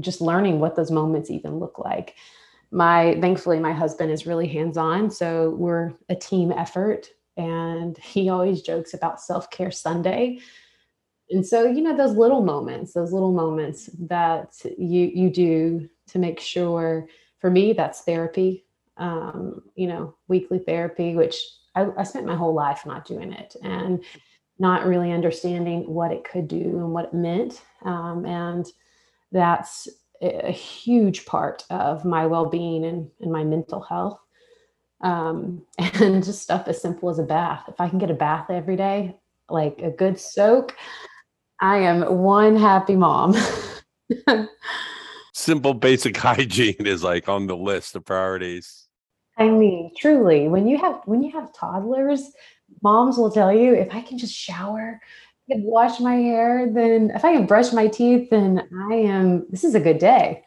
[0.00, 2.16] just learning what those moments even look like.
[2.72, 7.08] My thankfully my husband is really hands-on, so we're a team effort
[7.40, 10.40] and he always jokes about self-care Sunday.
[11.30, 14.48] And so, you know, those little moments, those little moments that
[14.78, 18.64] you you do to make sure for me that's therapy.
[18.96, 21.36] Um, you know, weekly therapy, which
[21.74, 24.04] I, I spent my whole life not doing it and
[24.58, 27.62] not really understanding what it could do and what it meant.
[27.82, 28.66] Um, and
[29.32, 29.88] that's
[30.20, 34.20] a huge part of my well-being and, and my mental health.
[35.02, 37.64] Um, and just stuff as simple as a bath.
[37.68, 39.16] If I can get a bath every day,
[39.48, 40.76] like a good soak,
[41.60, 43.34] I am one happy mom.
[45.34, 48.86] Simple basic hygiene is like on the list of priorities.
[49.36, 52.32] I mean, truly, when you have when you have toddlers,
[52.82, 55.00] moms will tell you if I can just shower,
[55.48, 59.46] I can wash my hair, then if I can brush my teeth, then I am
[59.50, 60.44] this is a good day.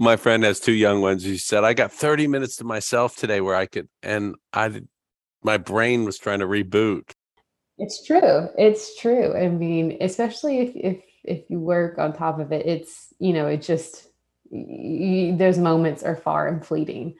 [0.00, 1.22] My friend has two young ones.
[1.22, 4.80] He said, I got 30 minutes to myself today where I could and I
[5.42, 7.12] my brain was trying to reboot.
[7.78, 8.48] It's true.
[8.58, 9.36] It's true.
[9.36, 13.46] I mean, especially if if if you work on top of it, it's you know,
[13.46, 14.08] it just
[14.50, 17.14] you, those moments are far and fleeting.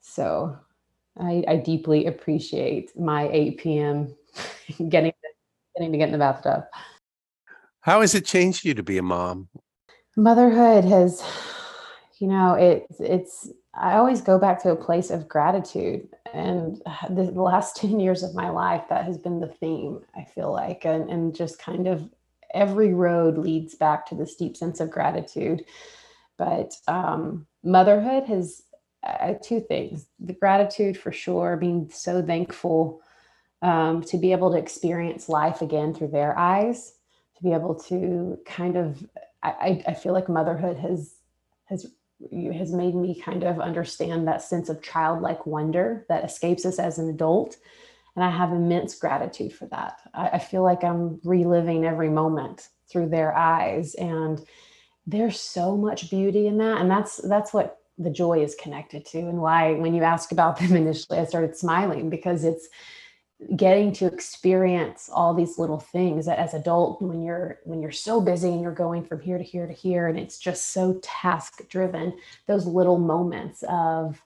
[0.00, 0.56] So
[1.18, 4.16] I, I deeply appreciate my 8 p.m.
[4.88, 5.12] getting
[5.76, 6.64] getting to get in the bathtub.
[7.80, 9.48] How has it changed you to be a mom?
[10.16, 11.22] Motherhood has,
[12.20, 13.50] you know, it's it's.
[13.74, 18.34] I always go back to a place of gratitude, and the last ten years of
[18.34, 20.00] my life, that has been the theme.
[20.16, 22.08] I feel like, and and just kind of
[22.54, 25.64] every road leads back to this deep sense of gratitude.
[26.38, 28.62] But um, motherhood has
[29.06, 33.00] uh, two things the gratitude for sure, being so thankful
[33.62, 36.94] um, to be able to experience life again through their eyes,
[37.36, 39.04] to be able to kind of,
[39.42, 41.14] I, I feel like motherhood has,
[41.64, 41.86] has,
[42.52, 46.98] has made me kind of understand that sense of childlike wonder that escapes us as
[46.98, 47.56] an adult.
[48.16, 50.00] And I have immense gratitude for that.
[50.12, 54.44] I, I feel like I'm reliving every moment through their eyes and
[55.06, 59.18] there's so much beauty in that and that's that's what the joy is connected to
[59.18, 62.68] and why when you asked about them initially i started smiling because it's
[63.56, 68.20] getting to experience all these little things that as adult when you're when you're so
[68.20, 71.60] busy and you're going from here to here to here and it's just so task
[71.68, 72.12] driven
[72.46, 74.20] those little moments of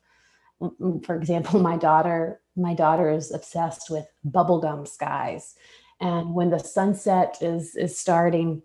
[0.63, 5.57] mm, mm, for example my daughter my daughter is obsessed with bubblegum skies
[6.01, 8.63] and when the sunset is is starting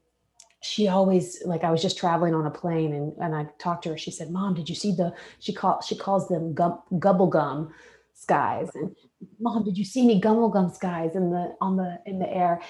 [0.61, 3.89] she always like I was just traveling on a plane and, and I talked to
[3.89, 3.97] her.
[3.97, 7.73] She said, "Mom, did you see the?" She call she calls them gum, gubble gum
[8.15, 8.69] skies.
[8.73, 8.95] And
[9.39, 12.61] mom, did you see any gumble gum skies in the on the in the air?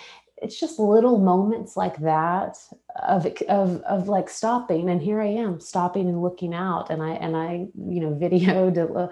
[0.41, 2.57] it's just little moments like that
[3.07, 4.89] of of of like stopping.
[4.89, 6.89] And here i am stopping and looking out.
[6.89, 9.11] And i and i you know videoed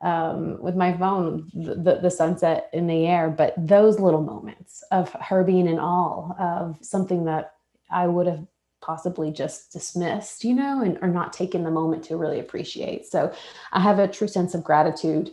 [0.00, 3.30] um, with my phone the, the sunset in the air.
[3.30, 7.54] But those little moments of her being in awe of something that
[7.90, 8.46] i would have
[8.80, 13.06] possibly just dismissed you know and or not taken the moment to really appreciate.
[13.06, 13.32] So
[13.72, 15.32] i have a true sense of gratitude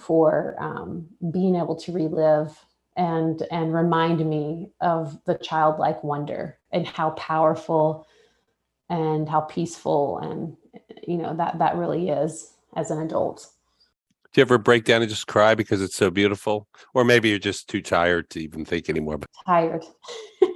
[0.00, 2.58] for um, being able to relive
[2.96, 8.06] and and remind me of the childlike wonder and how powerful
[8.88, 10.56] and how peaceful and
[11.06, 13.48] you know that that really is as an adult.
[14.32, 16.68] Do you ever break down and just cry because it's so beautiful?
[16.94, 19.84] Or maybe you're just too tired to even think anymore but tired.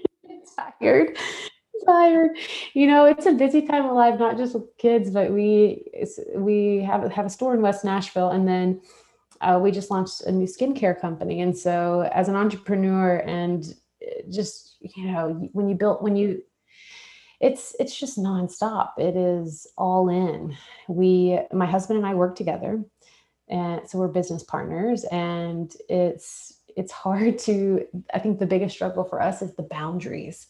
[0.80, 1.18] Tired.
[1.84, 2.30] Tired.
[2.74, 5.84] You know it's a busy time of life not just with kids but we
[6.34, 8.80] we have have a store in west nashville and then
[9.40, 11.40] uh, we just launched a new skincare company.
[11.40, 16.42] And so, as an entrepreneur, and uh, just you know, when you build, when you,
[17.40, 18.90] it's it's just nonstop.
[18.98, 20.56] It is all in.
[20.88, 22.82] We, my husband and I, work together,
[23.48, 25.04] and so we're business partners.
[25.04, 27.86] And it's it's hard to.
[28.12, 30.46] I think the biggest struggle for us is the boundaries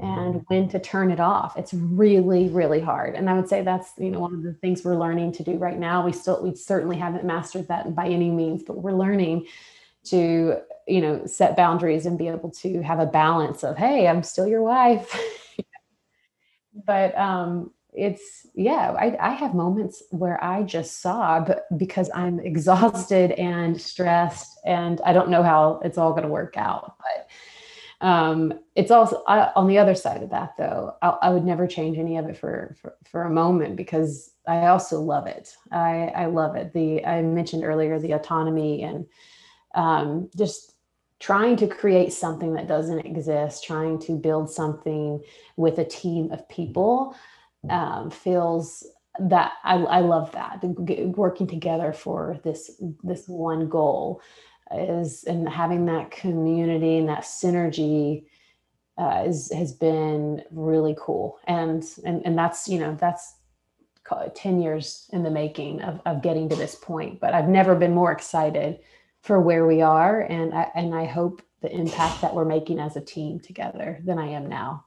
[0.00, 1.56] and when to turn it off.
[1.56, 4.84] It's really really hard and i would say that's you know one of the things
[4.84, 6.04] we're learning to do right now.
[6.04, 9.46] We still we certainly haven't mastered that by any means but we're learning
[10.04, 14.22] to you know set boundaries and be able to have a balance of hey i'm
[14.22, 15.18] still your wife.
[16.86, 23.32] But um it's yeah I, I have moments where i just sob because i'm exhausted
[23.32, 27.28] and stressed and i don't know how it's all going to work out but
[28.00, 31.66] um, it's also I, on the other side of that though I, I, would never
[31.66, 35.54] change any of it for, for for a moment because i also love it.
[35.72, 36.72] I i love it.
[36.72, 39.06] The i mentioned earlier the autonomy and
[39.74, 40.74] um, just
[41.20, 45.22] trying to create something that doesn't exist trying to build something
[45.56, 47.16] with a team of people
[47.70, 48.86] um, feels
[49.18, 50.62] that I, I love that.
[50.62, 52.70] Working together for this
[53.02, 54.20] this one goal
[54.72, 58.24] is and having that community and that synergy
[58.98, 61.38] uh, is has been really cool.
[61.46, 63.34] And and and that's you know that's
[64.36, 67.92] 10 years in the making of, of getting to this point but i've never been
[67.92, 68.78] more excited
[69.26, 70.20] for where we are.
[70.20, 74.18] And I, and I hope the impact that we're making as a team together than
[74.18, 74.84] i am now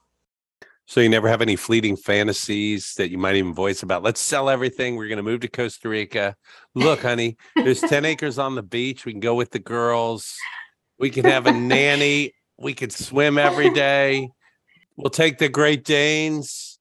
[0.89, 4.49] so you never have any fleeting fantasies that you might even voice about, let's sell
[4.49, 4.95] everything.
[4.95, 6.36] We're going to move to Costa Rica.
[6.73, 9.06] Look, honey, there's 10 acres on the beach.
[9.06, 10.36] We can go with the girls.
[10.97, 12.34] We can have a nanny.
[12.58, 14.32] We could swim every day.
[14.97, 16.80] We'll take the Great Danes.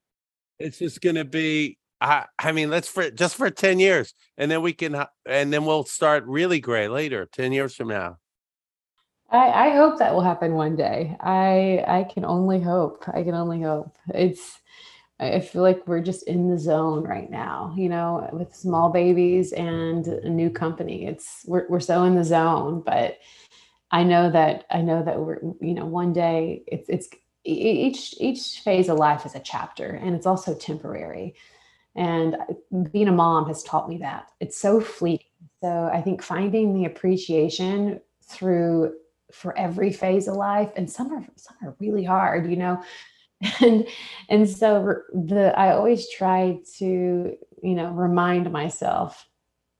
[0.59, 4.51] It's just going to be I, I mean, let's for just for 10 years and
[4.51, 8.17] then we can, and then we'll start Happily Grey later, 10 years from now.
[9.31, 11.17] I, I hope that will happen one day.
[11.21, 13.05] I I can only hope.
[13.09, 13.97] I can only hope.
[14.15, 14.61] It's
[15.21, 19.53] I feel like we're just in the zone right now, you know, with small babies
[19.53, 21.07] and a new company.
[21.07, 23.19] It's we're we're so in the zone, but
[23.91, 27.09] I know that I know that we're you know one day it's it's
[27.45, 31.35] each each phase of life is a chapter and it's also temporary.
[31.97, 32.37] And
[32.93, 34.31] being a mom has taught me that.
[34.41, 35.27] It's so fleeting.
[35.63, 38.95] So I think finding the appreciation through
[39.33, 42.83] for every phase of life and some are some are really hard you know?
[43.61, 43.87] And
[44.29, 49.29] and so the i always try to you know remind myself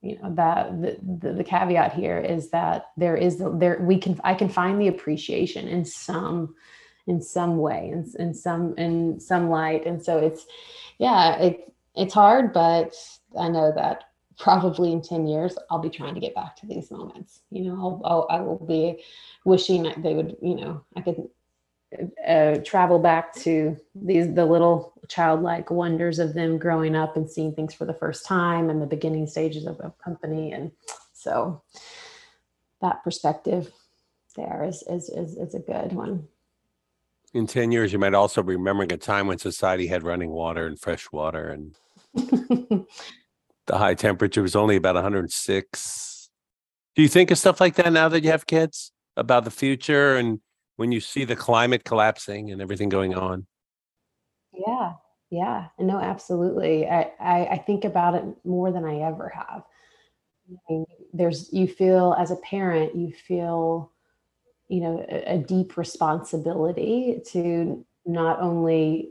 [0.01, 3.99] you know that the, the, the caveat here is that there is the, there we
[3.99, 6.55] can i can find the appreciation in some
[7.09, 9.87] in some way in, in some in some light.
[9.87, 10.47] And so it's
[10.99, 12.95] yeah it it's hard but
[13.39, 14.05] i know that
[14.39, 17.41] probably in 10 years i'll be trying to get back to these moments.
[17.51, 19.03] You know I'll, I'll I will be
[19.45, 21.29] wishing that they would you know i could
[22.27, 27.55] uh, travel back to these the little childlike wonders of them growing up and seeing
[27.55, 30.53] things for the first time and the beginning stages of a company.
[30.53, 30.71] And
[31.15, 31.63] so
[32.83, 33.73] that perspective
[34.37, 36.29] there is is is, is a good one.
[37.35, 40.67] In 10 years you might also be remembering a time when society had running water
[40.67, 41.75] and fresh water and
[43.69, 46.31] the high temperature was only about 106.
[46.97, 50.17] Do you think of stuff like that now that you have kids about the future
[50.17, 50.41] and
[50.77, 53.47] when you see the climate collapsing and everything going on?
[54.53, 54.95] Yeah,
[55.31, 56.89] yeah, no, absolutely.
[56.89, 59.63] I, I, I think about it more than I ever have.
[60.51, 63.93] I mean, there's you feel as a parent, you feel,
[64.69, 69.11] you know, a, a deep responsibility to not only,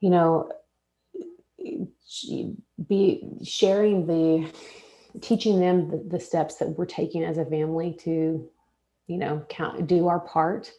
[0.00, 0.52] you know,
[2.88, 4.50] be sharing the
[5.20, 8.48] teaching them the, the, steps that we're taking as a family to
[9.06, 10.72] you know count do our part.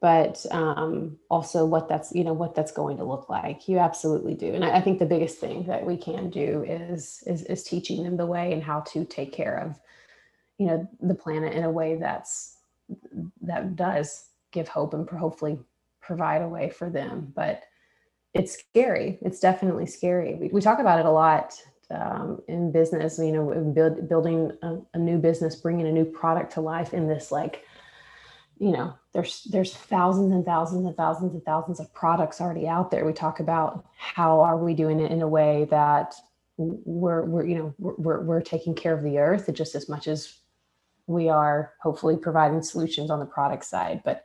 [0.00, 3.68] But um, also what that's you know what that's going to look like.
[3.68, 4.52] You absolutely do.
[4.52, 8.04] And I, I, think the biggest thing that we can do is, is is teaching
[8.04, 9.80] them the way and how to take care of
[10.58, 12.58] you know the planet in a way that's
[13.40, 15.58] that does give hope and hopefully
[16.00, 17.32] provide a way for them.
[17.34, 17.64] But
[18.34, 19.18] it's scary.
[19.22, 20.34] It's definitely scary.
[20.34, 21.54] We, we talk about it a lot
[21.90, 26.52] um, in business you know build, building a, a new business bringing a new product
[26.54, 27.64] to life in this like
[28.58, 32.90] you know there's there's thousands and thousands and thousands and thousands of products already out
[32.90, 33.04] there.
[33.04, 36.14] We talk about how are we doing it in a way that
[36.56, 40.38] we're we're you know we're we're taking care of the earth just as much as
[41.06, 44.00] we are hopefully providing solutions on the product side.
[44.04, 44.24] But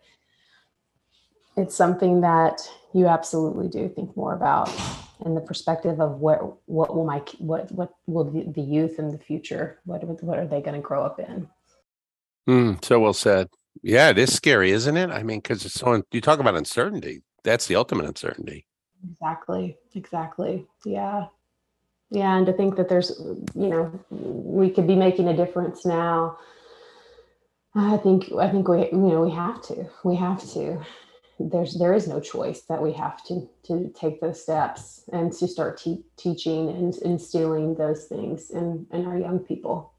[1.60, 2.62] it's something that
[2.94, 4.70] you absolutely do think more about
[5.26, 9.10] in the perspective of what what will my what what will the, the youth in
[9.10, 11.48] the future what what are they going to grow up in
[12.48, 13.50] mm, so well said
[13.82, 15.10] yeah, it is scary, isn't it?
[15.10, 17.22] I mean, because it's so you talk about uncertainty.
[17.44, 18.66] That's the ultimate uncertainty.
[19.12, 19.78] Exactly.
[19.96, 20.68] Exactly.
[20.86, 21.28] Yeah.
[22.12, 23.22] Yeah, and to think that there's,
[23.54, 26.38] you know, we could be making a difference now.
[27.76, 30.82] I think I think we you know we have to we have to.
[31.40, 35.48] There's there is no choice that we have to to take those steps and to
[35.48, 39.94] start te- teaching and instilling those things in in our young people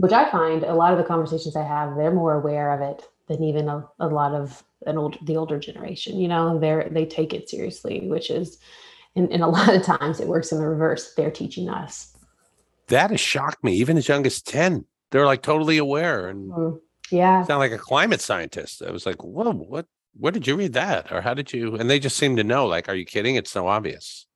[0.00, 3.06] which I find a lot of the conversations I have, they're more aware of it
[3.28, 6.18] than even a, a lot of an old the older generation.
[6.18, 8.58] You know, they're they take it seriously, which is
[9.14, 11.14] and, and a lot of times it works in the reverse.
[11.14, 12.16] They're teaching us.
[12.88, 14.84] That has shocked me, even as young as 10.
[15.10, 17.44] They're like totally aware and mm, yeah.
[17.44, 18.82] Sound like a climate scientist.
[18.82, 19.86] I was like, whoa, what
[20.18, 21.12] where did you read that?
[21.12, 23.36] Or how did you and they just seem to know, like, are you kidding?
[23.36, 24.26] It's so obvious.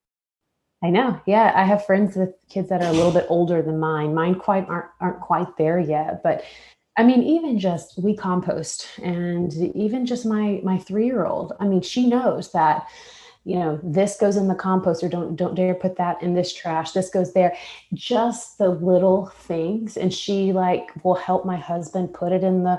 [0.82, 1.18] I know.
[1.26, 4.14] Yeah, I have friends with kids that are a little bit older than mine.
[4.14, 6.44] Mine quite aren't aren't quite there yet, but
[6.96, 11.54] I mean, even just we compost, and even just my my three year old.
[11.58, 12.86] I mean, she knows that
[13.44, 15.10] you know this goes in the composter.
[15.10, 16.92] Don't don't dare put that in this trash.
[16.92, 17.56] This goes there.
[17.94, 22.78] Just the little things, and she like will help my husband put it in the.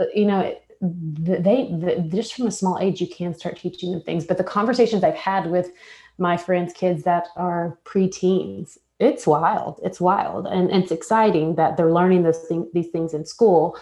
[0.00, 4.02] Uh, you know, they, they just from a small age you can start teaching them
[4.02, 4.26] things.
[4.26, 5.72] But the conversations I've had with
[6.18, 8.78] my friends' kids that are preteens.
[9.00, 9.80] It's wild.
[9.82, 13.76] It's wild, and, and it's exciting that they're learning those thing, these things in school,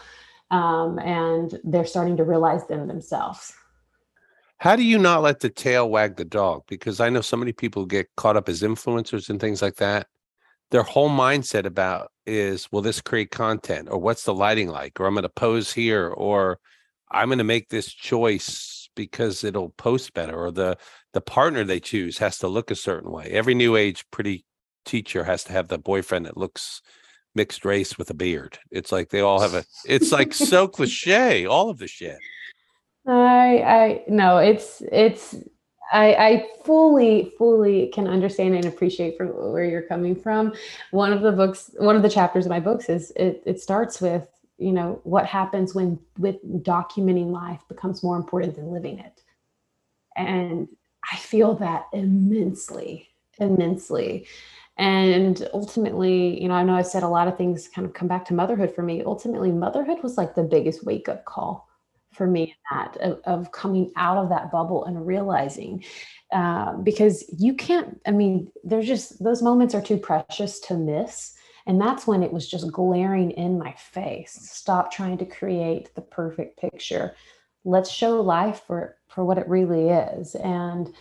[0.51, 3.53] um, and they're starting to realize them themselves.
[4.57, 6.63] How do you not let the tail wag the dog?
[6.69, 10.07] Because I know so many people get caught up as influencers and things like that.
[10.71, 15.07] Their whole mindset about is, will this create content, or what's the lighting like, or
[15.07, 16.59] I'm going to pose here, or
[17.13, 20.79] I'm going to make this choice because it'll post better, or the
[21.13, 23.27] the partner they choose has to look a certain way.
[23.27, 24.45] Every new age pretty
[24.85, 26.83] teacher has to have the boyfriend that looks
[27.35, 28.59] mixed race with a beard.
[28.71, 32.19] It's like they all have a it's like so cliche, all of the shit.
[33.07, 35.37] I I no, it's it's
[35.93, 40.55] I, I fully, fully can understand and appreciate from where you're coming from.
[40.91, 44.01] One of the books, one of the chapters of my books is it, it starts
[44.01, 44.27] with,
[44.63, 49.21] you know, what happens when with documenting life becomes more important than living it.
[50.17, 50.69] And
[51.11, 53.09] I feel that immensely,
[53.39, 54.27] immensely.
[54.79, 58.09] And ultimately, you know, I know I said a lot of things kind of come
[58.09, 59.03] back to motherhood for me.
[59.05, 61.69] Ultimately, motherhood was like the biggest wake up call
[62.13, 65.83] for me that of, of coming out of that bubble and realizing
[66.33, 71.35] uh, because you can't, I mean, there's just those moments are too precious to miss.
[71.67, 74.33] And that's when it was just glaring in my face.
[74.33, 77.15] Stop trying to create the perfect picture.
[77.65, 80.35] Let's show life for for what it really is.
[80.35, 80.93] And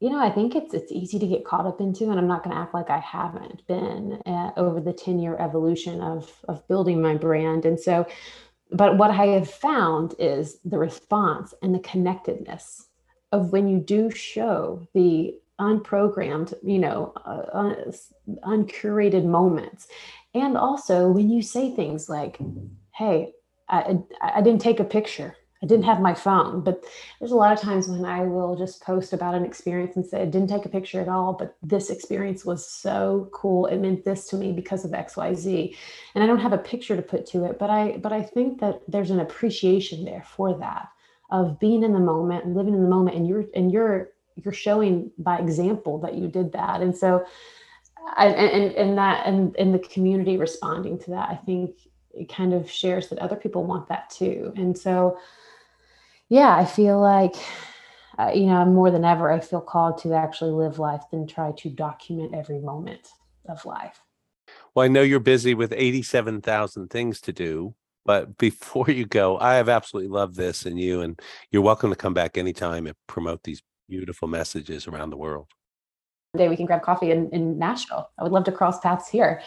[0.00, 2.44] you know, I think it's it's easy to get caught up into, and I'm not
[2.44, 6.66] going to act like I haven't been uh, over the 10 year evolution of of
[6.68, 7.64] building my brand.
[7.64, 8.06] And so,
[8.70, 12.88] but what I have found is the response and the connectedness
[13.32, 17.90] of when you do show the unprogrammed, you know, uh,
[18.44, 19.88] uncurated moments,
[20.34, 22.38] and also when you say things like,
[22.94, 23.32] "Hey,
[23.68, 26.84] I, I didn't take a picture." I didn't have my phone, but
[27.18, 30.20] there's a lot of times when I will just post about an experience and say,
[30.20, 33.66] I didn't take a picture at all, but this experience was so cool.
[33.66, 35.74] It meant this to me because of XYZ.
[36.14, 38.60] And I don't have a picture to put to it, but I but I think
[38.60, 40.88] that there's an appreciation there for that
[41.30, 44.54] of being in the moment and living in the moment and you're and you're you're
[44.54, 46.82] showing by example that you did that.
[46.82, 47.26] And so
[48.16, 51.76] I and and that and and the community responding to that, I think
[52.12, 54.52] it kind of shares that other people want that too.
[54.56, 55.18] And so
[56.28, 57.34] yeah, I feel like,
[58.18, 61.52] uh, you know, more than ever, I feel called to actually live life than try
[61.52, 63.08] to document every moment
[63.48, 64.02] of life.
[64.74, 67.74] Well, I know you're busy with 87,000 things to do.
[68.06, 71.20] But before you go, I have absolutely loved this and you, and
[71.50, 75.46] you're welcome to come back anytime and promote these beautiful messages around the world.
[76.36, 78.10] Day we can grab coffee in, in Nashville.
[78.18, 79.40] I would love to cross paths here.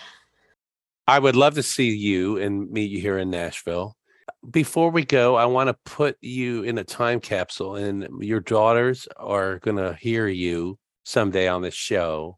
[1.08, 3.96] I would love to see you and meet you here in Nashville.
[4.52, 9.08] Before we go, I want to put you in a time capsule, and your daughters
[9.18, 12.38] are going to hear you someday on this show.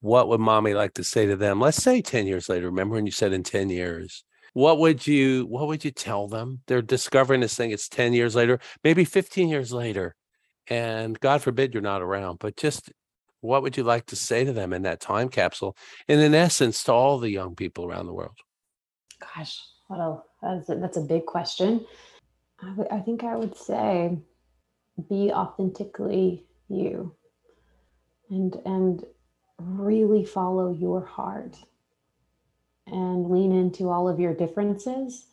[0.00, 1.60] What would mommy like to say to them?
[1.60, 2.66] Let's say 10 years later.
[2.66, 4.24] Remember when you said in 10 years?
[4.52, 6.60] What would you what would you tell them?
[6.66, 7.70] They're discovering this thing.
[7.70, 10.14] It's 10 years later, maybe 15 years later.
[10.70, 12.92] And God forbid you're not around, but just
[13.40, 15.76] what would you like to say to them in that time capsule?
[16.08, 18.36] And in essence, to all the young people around the world?
[19.20, 21.84] Gosh, what a that's a, that's a big question.
[22.60, 24.18] I, w- I think I would say
[25.08, 27.14] be authentically you
[28.30, 29.04] and and
[29.58, 31.56] really follow your heart
[32.86, 35.26] and lean into all of your differences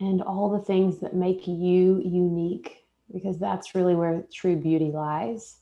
[0.00, 5.56] and all the things that make you unique because that's really where true beauty lies.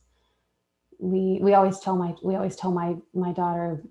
[0.99, 3.83] We we always tell my we always tell my my daughter